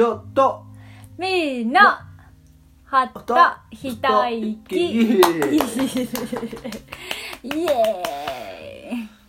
[0.00, 0.64] ちょっと。
[1.18, 2.09] みんな
[2.90, 4.74] はったひたいき。
[4.74, 5.30] イエイーイ。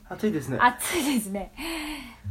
[0.10, 1.54] 暑いですね暑いですね。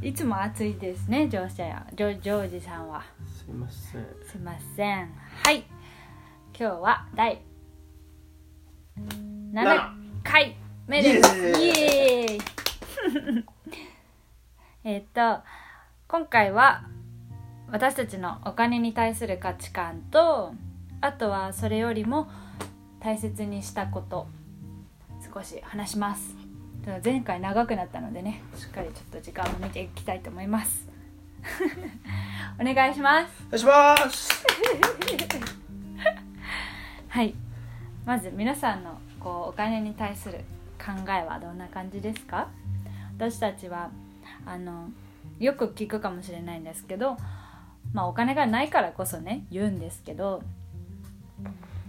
[0.03, 1.49] いつも暑いですねジョー
[1.95, 3.05] ジョジョージさんは。
[3.29, 4.07] すいません。
[4.29, 5.15] すいません。
[5.45, 5.59] はい。
[6.59, 7.41] 今日は第
[9.53, 9.93] 7
[10.25, 10.57] 回
[10.89, 11.37] 目です。
[11.61, 12.41] イエーイ。
[14.83, 15.45] えっと
[16.09, 16.83] 今回は
[17.71, 20.55] 私たちのお金に対する価値観と
[21.01, 22.29] あとはそれよりも
[23.01, 24.27] 大切にしたこと
[25.35, 26.35] 少し話します。
[27.05, 30.89] 前回長くなったのでねしっかりちょっと時間を見ていきたいと思います。
[32.61, 33.31] お願いします。
[33.49, 34.45] お願いします。
[37.09, 37.35] はい。
[38.07, 40.39] まず皆さんのこうお金に対する
[40.79, 42.49] 考えはどんな感じですか？
[43.17, 43.91] 私たちは
[44.47, 44.89] あの
[45.39, 47.17] よく聞くかもしれないんですけど、
[47.93, 50.43] まあ、お金がないからこそね言うんですけど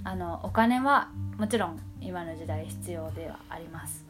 [0.03, 4.05] あのお金はもちろん今の時代必要ではあります。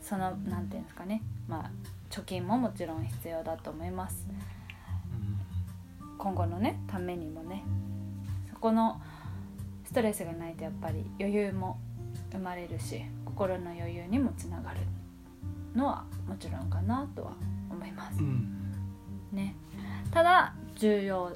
[0.00, 1.22] そのなんていうんですかね。
[1.48, 1.70] まあ
[2.10, 4.26] 貯金ももちろん必要だと思います。
[6.18, 7.64] 今後のねためにもね。
[8.50, 9.00] そこの
[9.84, 11.78] ストレスがないとやっぱり余裕も
[12.30, 14.80] 生まれるし心の余裕にもつながる
[15.74, 17.32] のはもちろんかなとは
[17.70, 18.20] 思います。
[18.20, 18.58] うん。
[19.32, 19.54] ね。
[20.10, 21.32] ただ重要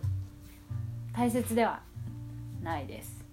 [1.13, 1.81] 大切では
[2.63, 3.25] ないです。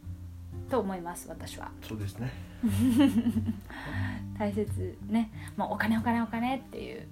[0.69, 1.71] と思います私は。
[1.81, 2.31] そうですね。
[4.38, 5.29] 大切ね。
[5.57, 7.07] もうお金お金お金っていう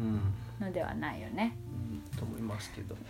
[0.00, 0.20] うん。
[0.60, 1.54] のではないよね。
[1.92, 2.96] うんと思いますけど。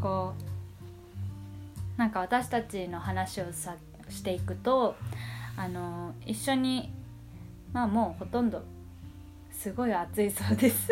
[0.00, 3.76] こうなんか私たちの話をさ
[4.08, 4.96] していくと
[5.56, 6.92] あの一緒に
[7.72, 8.62] まあもうほとんど
[9.50, 10.88] すごい暑いそうです。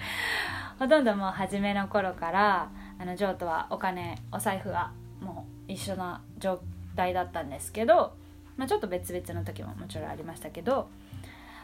[0.78, 2.70] ほとんどもう初めの頃から
[3.00, 6.60] あのジョーとはお金お財布がもう一緒な状
[6.94, 8.12] 態だったんですけど、
[8.58, 10.88] まあ、ちょっと別々の時ももちろんありましたけど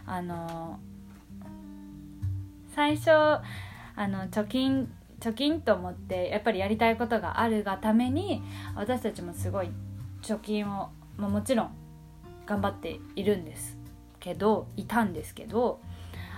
[0.07, 0.79] あの
[2.75, 3.43] 最初あ
[3.99, 8.43] の貯金貯金と思ってやっぱりやりたいことがあるがために
[8.75, 9.69] 私たちもすごい
[10.23, 11.71] 貯金を、まあ、もちろん
[12.47, 13.77] 頑張っているんです
[14.21, 15.81] けどいたんですけど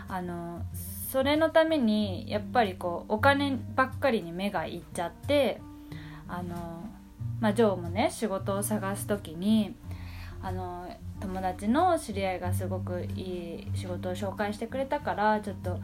[0.09, 0.62] あの
[1.10, 5.58] それのためにやっぱりこうお金ばっかりに目がいっちゃって
[6.28, 6.54] あの、
[7.41, 9.74] まあ、ジョーもね仕事を探す時に
[10.42, 10.86] あの
[11.18, 15.78] 友達の知り合いがすごくいい仕事を紹介してくれたからちょっと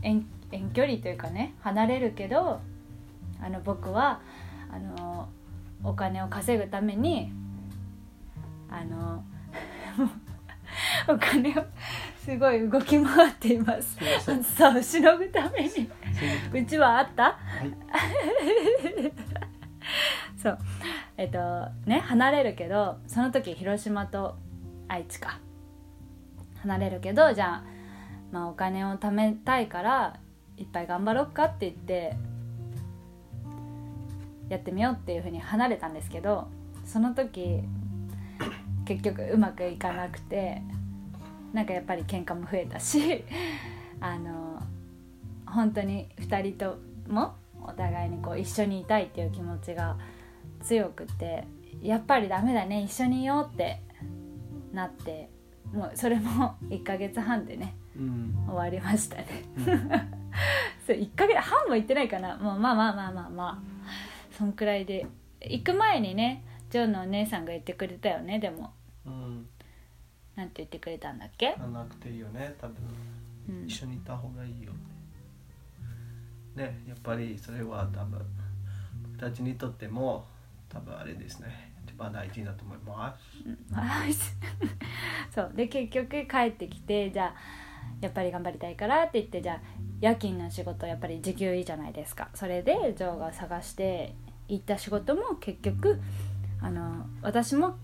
[0.00, 2.60] 遠遠距離というかね離れるけど
[3.42, 4.22] あの僕は
[4.72, 5.28] あの
[5.84, 7.30] お金を稼ぐために
[8.70, 9.22] あの
[11.08, 11.64] お金を
[12.24, 13.96] すごい動き回っています。
[14.30, 15.90] 暑さをしのぐために。
[16.52, 17.22] うちはあった？
[17.24, 17.30] は
[17.64, 17.72] い。
[20.36, 20.58] そう。
[21.16, 21.38] えっと
[21.86, 24.36] ね離れるけどその時広島と
[24.88, 25.38] 愛知か。
[26.62, 27.64] 離れるけどじゃあ,、
[28.32, 30.18] まあお金を貯めたいから
[30.56, 32.16] いっぱい頑張ろうかって言って
[34.48, 36.48] やってみようっていうふうに離れたんですけど
[36.84, 37.60] その時
[38.86, 40.62] 結局うまくいかなくて
[41.52, 43.24] なんかやっぱり喧嘩も増えたし
[44.00, 44.62] あの
[45.46, 46.78] 本当に2人と
[47.10, 49.96] もお互いにこう一緒にいたいっていう気持ちが
[50.60, 51.44] 強くて
[51.82, 53.80] やっぱりダメだね一緒にいようって
[54.72, 55.30] なって
[55.72, 58.34] もうそれも 1ヶ月半でねうん。
[58.46, 59.26] 終わりましたね。
[59.56, 59.64] うん。
[60.86, 62.36] そう1ヶ月半も行ってないかな。
[62.36, 63.58] もうまあまあまあまあまあ
[64.30, 65.06] そんくらいで。
[65.40, 68.72] 行く前にねジョーのお姉さんが言ってくれたよねでも。
[69.06, 69.48] うん
[70.38, 72.76] なんて言ってくれたんだっけ、ななくていいよね多分。
[73.48, 73.66] うん。
[73.66, 74.78] 一緒にいた方がいいよね
[76.54, 78.20] ねやっぱりそれは多分
[79.02, 80.24] 僕たちにとっても
[80.68, 81.72] 多分あれですね。
[81.84, 83.74] 一番大事だと思います。
[83.74, 84.12] はい
[85.34, 85.52] そう。
[85.56, 87.34] で結局帰ってきてじゃあ
[88.00, 89.60] やっぱり頑張りたいからって言ってじゃあ
[90.00, 92.28] 夜勤の仕事やっぱり時給いいじゃないですか。
[92.34, 94.14] それでジョーが探して
[94.46, 96.00] 行った仕事も結局
[96.60, 97.76] あの私も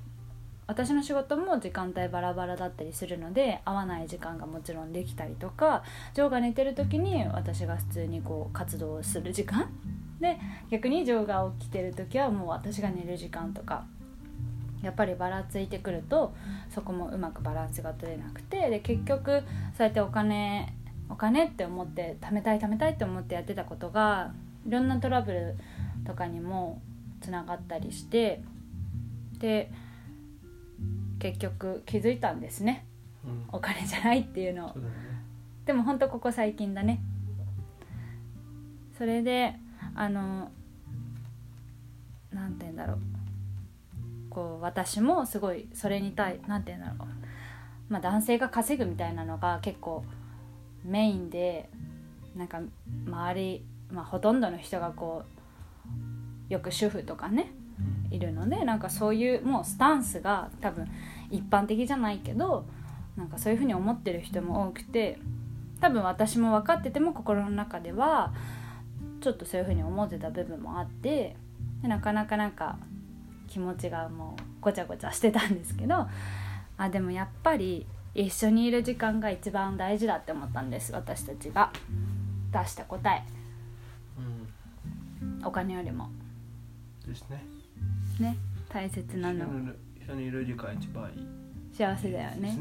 [0.66, 5.82] 私の仕事も時間帯バラバラだったりするので合わない時間がもちろんできたりとか
[6.14, 9.70] ジョーが寝てる時に私が普通にこう活動する時間。
[10.20, 10.38] で
[10.70, 13.84] 逆にジョーが起きてる時はもう私が寝る時間とか
[14.80, 16.34] やっぱりばらついてくると
[16.70, 19.42] そこもうまくバランスが取れなくてで結局
[19.76, 20.72] そうやってお金
[21.10, 24.32] お金って思って貯めたい貯めたいって思ってやってたことが
[24.66, 25.56] いろんなトラブル
[26.06, 26.80] とかにも
[27.20, 28.42] つながったりして
[29.38, 29.70] で
[31.24, 32.84] 結局気づいたんですね。
[33.24, 33.44] うん。
[33.50, 34.74] お金じゃないっていうのを。
[35.64, 37.00] でもほんとここ最近だね。
[38.98, 39.54] それで
[39.94, 40.50] あの
[42.30, 42.98] なんて言うんだろう。
[44.28, 47.08] こう私もすごいそれに対なんて言うんだろう。
[47.88, 50.04] まあ男性が稼ぐみたいなのが結構
[50.84, 51.70] メインで
[52.36, 52.60] なんか
[53.06, 55.22] 周り、まあ、ほとんどの人がこ
[56.50, 57.50] うよく主婦とかね
[58.14, 60.88] いるのでなんかそういうもうスタンスが多分
[61.30, 62.66] 一般的じゃないけど
[63.16, 65.18] なんかそういうふうに思ってる人も多くて
[65.80, 68.32] 多分私も分かってても心の中では
[69.20, 71.36] ちょっとそういうふうに思ってた部分もあって
[71.82, 72.78] でなかなかなんか
[73.48, 76.06] 気持ちがもうごちゃごちゃしてたんですけど
[76.76, 81.72] あでもやっぱり一緒にいる時間が一番大事だって思ったんです私たちが。
[82.54, 83.24] 出した答え。
[84.18, 85.44] うん。
[85.44, 86.08] お金よりも。
[87.06, 87.42] ですね
[88.20, 88.36] ね
[88.68, 89.46] 大切なの。
[89.96, 91.26] 一緒にいる時間一番いい。
[91.72, 92.54] 幸せだよね。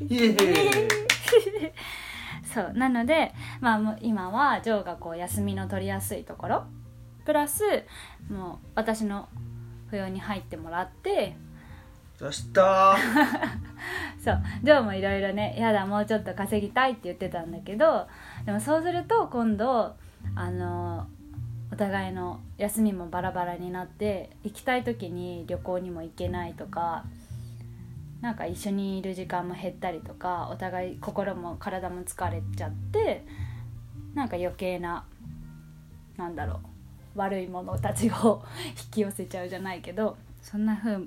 [2.52, 6.64] そうなので、まあ、もう今はジョーがこう休みの取りやすいところ。
[7.24, 7.62] プラス
[8.30, 9.28] もう私の
[9.92, 11.36] 扶養に入ってもらって。
[12.18, 12.96] 出した？
[14.22, 18.08] そうジョーもいろいろね「やだもうちょっと稼ぎたい」って言ってたんだけど。
[18.44, 19.94] でもそうすると今度
[20.34, 21.06] あの
[21.72, 27.04] お互いの休みもバラバラになって行きたい時に旅行にも行けないとか
[28.20, 33.24] なんか一緒にいる時間も減ったりとかお互い心も体も疲れちゃって
[34.14, 35.06] なんか余計な
[36.16, 36.60] なんだろ
[37.14, 40.98] う悪いものたちを引き寄せちゃうじゃないけどそんな風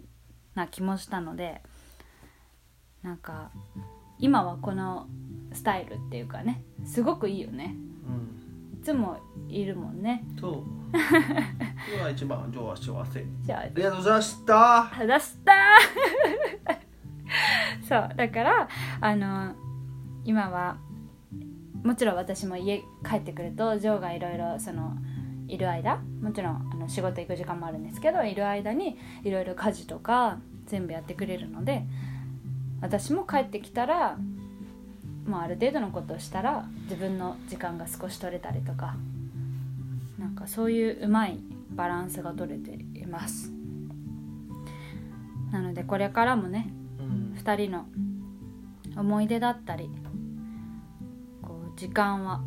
[0.56, 1.62] な気もしたので
[3.04, 3.52] なんか
[4.18, 5.08] 今はこの
[5.54, 7.76] スタイルっていうかねすごくいいよね。
[8.08, 8.43] うん。
[8.84, 10.24] つもいるもんね。
[10.40, 10.64] そう。
[11.94, 14.92] 今が一番ジョーは幸せじゃあありがとうございました。
[15.00, 15.54] 出した。
[17.88, 18.68] そうだから
[19.02, 19.56] あの
[20.24, 20.78] 今は
[21.84, 24.94] もちろん私も家帰ってくるとジョーがいろいろその
[25.48, 31.84] いる間もちろんあの仕事行く時間もあるんですけどいる間にいろいろ家事とか全部やってくれるので
[32.82, 34.18] 私も帰ってきたら
[35.26, 38.96] もうある程度のことをしたら自分の時間が少し取れたりとか
[40.20, 41.40] なんかそういううまい
[41.72, 43.52] バランスが取れています。
[45.52, 46.68] なのでこれからもね
[47.00, 47.38] うん。
[47.38, 47.86] 2人の
[48.96, 49.90] 思い出だったり
[51.42, 52.42] こう時間は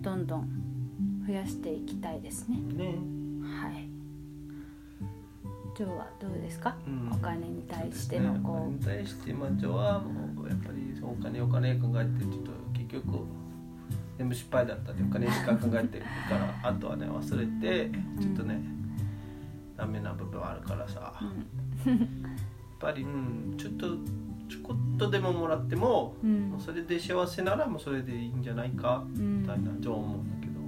[0.00, 2.58] どんどん増やしていきたいですね。
[2.58, 2.98] ね。
[3.42, 3.88] はい。
[5.76, 7.10] ジョーはどうですか、うん。
[7.12, 13.24] お金に対してのこお金に対してまあジョーはもうやっぱりお金お金考えてちょっと結局
[14.18, 17.90] 全部失敗だったんでお金しか 考えてるからあとはね忘れて
[18.20, 18.60] ちょっとね、
[19.76, 21.14] ダメな部分はあるからさ、
[21.86, 21.98] う、やっ
[22.78, 23.96] ぱりうんちょっと
[24.48, 26.50] ちょこっとでももらっても、うん。
[26.50, 30.58] もうそれで幸せならもうそれでいいんじゃないかうんみたいなジョーは思うんだけど、ね。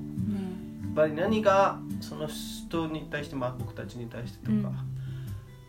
[0.82, 4.64] やっぱり何がその人に対して、まあ、僕たちに対してとか、うん。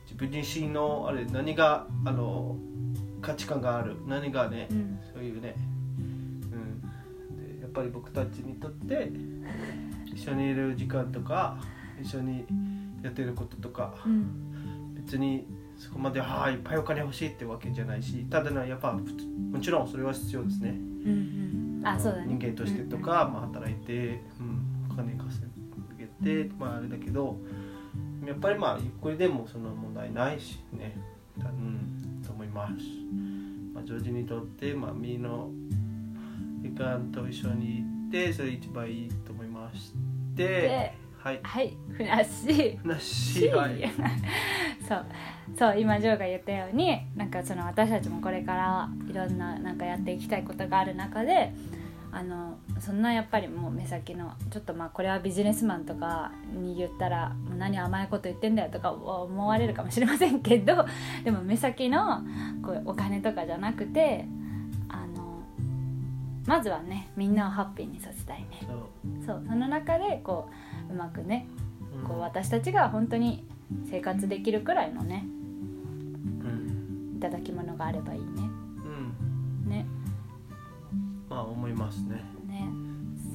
[0.05, 2.57] 自分自身のあれ何があの
[3.21, 3.95] 価値観がある。
[4.05, 4.99] 何がね、うん。
[5.13, 5.55] そういうね、
[5.97, 6.81] うん、
[7.37, 9.11] でやっぱり僕たちにとって
[10.13, 11.57] 一緒にいる時間とか
[12.01, 12.45] 一緒に
[13.03, 14.95] やってることとかうん。
[14.95, 15.47] 別に
[15.77, 20.69] そこまではいっぱいお金欲しいってわけじゃないしただのやっぱもちろんそれは必要ですね。
[20.69, 21.87] うんうん。
[21.87, 22.25] あそうだね。
[22.27, 25.45] 人間としてとか、まあ、働いて、うん、お金稼
[25.97, 26.05] げ
[26.45, 27.37] て、まあ、あれだけど
[28.25, 30.97] やっぱりまあゆっくりでもその問題ないしね、
[31.37, 31.96] うん、
[32.57, 32.73] ます、
[33.73, 35.51] まあ、ジョージにとって、まあ、みの
[36.61, 39.93] 時間と一緒にいてそれ一番いいと思いまし
[40.35, 41.39] てではい。
[41.43, 42.77] はいふなっしー。
[42.77, 43.91] ふなっしーはい。
[44.87, 45.05] そう
[45.57, 51.51] そう今ジョーが言ったようになんかその私たちもこれからいろんななんかやっていきたいことがある中で
[52.11, 60.85] あのそんなやっぱりもう目先のちょっとまあこれはビジネスマンとかに言ったら何甘いこと言ってんだよとか思われるかもしれませんけど
[61.23, 62.21] でも目先の
[62.63, 64.25] こうお金とかじゃなくて
[64.89, 65.43] あの
[66.45, 68.47] まずはねみんなをハッピーにさせたいね。
[69.25, 70.49] そうその中でこ
[70.89, 71.47] ううまくね
[72.01, 72.07] うん。
[72.07, 73.45] こう私たちが本当に
[73.89, 76.47] 生活できるくらいのねう
[77.13, 77.17] ん。
[77.17, 78.27] いただき物があればいいね。
[79.65, 79.69] うん。
[79.69, 79.85] ね
[81.37, 82.23] まあ思いますね。
[82.47, 82.67] ね。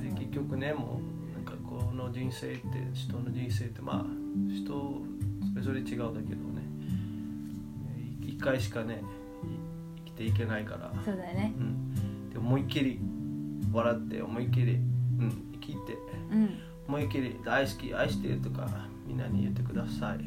[0.03, 4.05] で結局ねもうなんかこの人生って人の人生ってまあ
[4.53, 5.03] 人
[5.53, 6.63] それぞれ違うだけどね
[8.21, 9.05] 一回しかね
[9.45, 11.55] い生きていけないから、そうだよね。
[11.57, 12.99] うん、で思いっきり
[13.73, 15.97] 笑って思いっきり、うん、生きて
[16.33, 16.59] うん。
[16.89, 18.69] 思いっきり大好き愛してるとか
[19.07, 20.19] みんなに言ってください。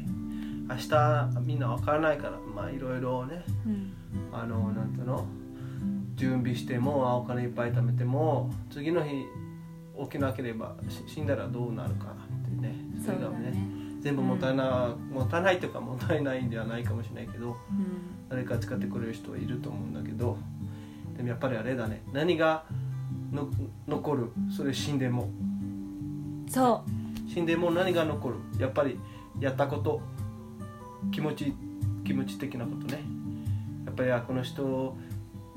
[0.68, 3.92] 明日みんなわからないからまあいろいろねうん。
[4.32, 5.26] あのなんていうの？
[6.16, 9.24] 準備してもあお金いっぱい貯めても次の日
[10.02, 13.54] 起きなければし死んだらどうなるかってねそれがね
[14.00, 17.56] 全部もったいな、もったいないというかもったいないんではないかもしれないけどうん。
[18.28, 20.36] 誰か使ってくれる人はいると思うんだけど
[21.16, 22.02] でもやっぱりあれだね。
[22.12, 22.64] 何が
[23.32, 23.48] の
[23.88, 24.32] 残る？
[24.54, 25.28] それ死んでも。
[26.48, 26.84] そ
[27.26, 28.36] 死んでも何が残る？
[28.58, 28.98] やっぱり
[29.40, 30.00] やったこと。
[31.12, 31.54] 気持ち
[32.04, 33.02] 気持ち的なことね。
[33.84, 34.96] やっぱりあこの人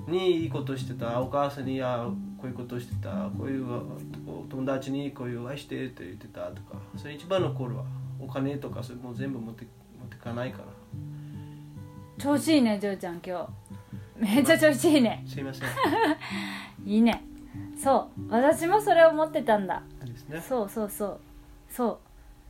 [0.10, 3.66] にいいことしてたお母さんにあこういうことしてたこういう
[4.28, 6.80] お友達にこういう愛してって言ってたとか。
[6.98, 7.84] それ一番残るわ
[8.20, 9.66] お金とかそれもう全部持って
[10.00, 10.63] 持ってかないから。
[10.66, 13.50] う調子いいねジョーちゃん今
[14.18, 14.25] 日。
[14.36, 15.24] めっちゃ調子いいね。
[15.28, 15.70] すいません。
[16.86, 17.24] いいね。
[17.78, 18.32] そう。
[18.32, 19.82] 私もそれを思ってたんだ。
[20.30, 20.42] ね。
[20.42, 21.20] そうそうそう。
[21.70, 21.98] そう。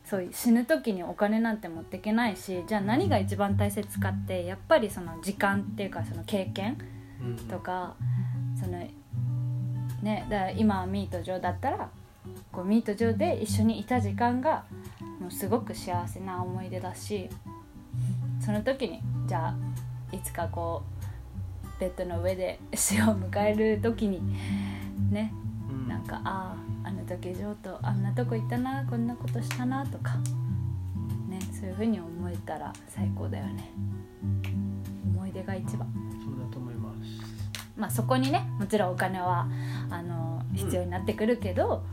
[0.05, 6.98] そう死ぬ時にお金なんて持っていけないしじゃあ何が一番大切かってやっぱりその時間っていうかその経験うん
[7.49, 7.95] とか
[8.59, 11.89] そのねだから今はミート上だったら
[12.51, 14.63] こうミート上で一緒にいた時間が
[15.19, 17.29] もうすごく幸せな思い出だし
[18.43, 20.83] その時にじゃあいつかこ
[21.77, 24.21] うベッドの上で死を迎える時に
[25.11, 25.33] ね
[25.69, 25.87] うん。
[25.87, 30.15] なんかあああの時ジョーとあんなとこ行ったなこんなことしたなとか
[31.27, 33.71] ねそういうふうに思えたら最高だよね。
[35.13, 35.87] 思い出が一番
[37.79, 39.47] まあそこにねもちろんお金は
[39.89, 40.57] あのうん。
[40.57, 41.83] 必要になってくるけど、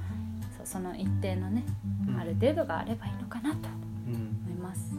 [0.64, 1.64] そその一定のね
[2.09, 2.21] うん。
[2.21, 3.69] ある程度があればいいのかなと
[4.09, 4.14] うん。
[4.47, 4.90] 思います。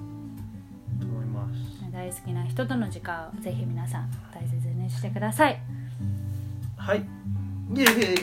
[0.99, 1.91] と思います。
[1.91, 5.59] 大好きな人との時間をぜひ皆さん大切にしてください。
[6.77, 6.99] はい。
[7.75, 8.13] イエー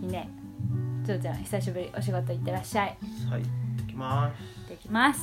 [0.00, 0.02] イ。
[0.02, 0.28] いいね。
[1.02, 2.96] ジョーちゃん久しぶりお仕事行ってらっしゃい。
[3.30, 3.42] はい。
[3.42, 4.42] 行きます。
[4.70, 5.20] 行ってきます。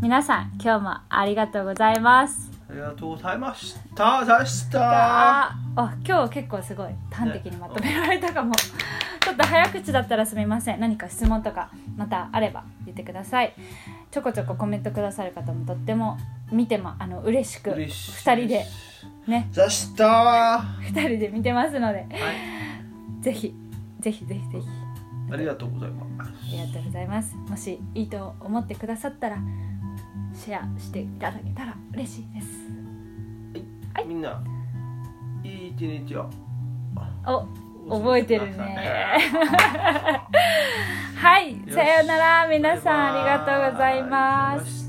[0.00, 4.24] 皆さん今日もありがとうございますありがとうございました。
[4.24, 4.80] でした。
[4.80, 6.90] ああ今日結構すごい。
[7.10, 10.78] 端的にまとめられたかも、ちょっと早口だったらすみません。
[10.78, 13.54] 何か質問とかまたあれば言ってください。
[14.12, 16.16] ちょこちょこコメントくださる方もとっても
[16.52, 18.64] 見てもあの嬉しく嬉しい2人で
[19.26, 19.50] ね。
[19.52, 20.06] でした。
[20.06, 22.06] は2人で見てますので。
[23.20, 23.24] い。
[23.24, 23.52] ぜひ
[23.98, 24.66] ぜひぜひぜひ。
[25.32, 26.30] ありがとうございます。
[26.30, 27.34] ありがとうございます。
[27.34, 29.38] もしいいと思ってくださったら
[30.40, 32.48] シェアしていただけたら嬉しいです。
[33.92, 34.06] はい。
[34.06, 34.42] みんな
[35.44, 36.30] いい一日を。
[37.86, 39.18] お覚えてるね。
[41.16, 41.56] はい。
[41.68, 44.88] さようなら皆さんありがとうございます